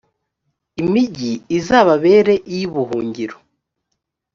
imigi 0.81 1.29
izababera 1.57 2.33
iy’ubuhungiro. 2.53 3.37